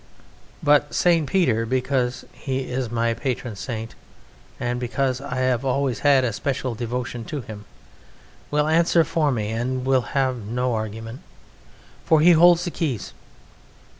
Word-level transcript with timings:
"But 0.63 0.95
St. 0.95 1.27
Peter, 1.29 1.63
because 1.63 2.25
he 2.33 2.61
is 2.71 2.89
my 2.89 3.13
Patron 3.13 3.55
Saint 3.55 3.93
and 4.59 4.79
because 4.79 5.21
I 5.21 5.35
have 5.35 5.63
always 5.63 5.99
had 5.99 6.23
a 6.23 6.33
special 6.33 6.73
devotion 6.73 7.23
to 7.25 7.41
him, 7.41 7.65
will 8.49 8.67
answer 8.67 9.03
for 9.03 9.31
me 9.31 9.49
and 9.51 9.85
will 9.85 10.01
have 10.17 10.37
no 10.37 10.73
argument, 10.73 11.21
for 12.03 12.19
he 12.19 12.31
holds 12.31 12.63
the 12.65 12.71
keys. 12.71 13.13